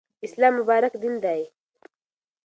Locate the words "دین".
1.01-1.15